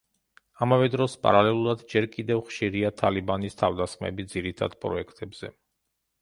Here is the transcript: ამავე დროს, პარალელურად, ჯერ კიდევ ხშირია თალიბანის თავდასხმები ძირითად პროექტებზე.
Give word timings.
ამავე 0.65 0.85
დროს, 0.93 1.17
პარალელურად, 1.27 1.83
ჯერ 1.93 2.07
კიდევ 2.15 2.41
ხშირია 2.47 2.91
თალიბანის 3.03 3.59
თავდასხმები 3.61 4.27
ძირითად 4.33 4.79
პროექტებზე. 4.87 5.53